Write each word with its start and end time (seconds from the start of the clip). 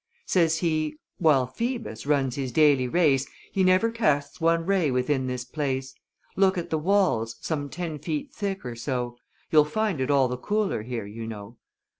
Says 0.25 0.57
he, 0.57 0.97
"While 1.19 1.45
Phoebus 1.45 2.07
runs 2.07 2.35
his 2.35 2.51
daily 2.51 2.87
race, 2.87 3.27
He 3.51 3.63
never 3.63 3.91
casts 3.91 4.41
one 4.41 4.65
ray 4.65 4.89
within 4.89 5.27
this 5.27 5.45
place. 5.45 5.93
Look 6.35 6.57
at 6.57 6.71
the 6.71 6.79
walls, 6.79 7.35
some 7.39 7.69
ten 7.69 7.99
feet 7.99 8.33
thick 8.33 8.65
or 8.65 8.75
so; 8.75 9.17
You'll 9.51 9.63
find 9.63 10.01
it 10.01 10.09
all 10.09 10.27
the 10.27 10.37
cooler 10.39 10.81
here, 10.81 11.05
you 11.05 11.27
know." 11.27 11.57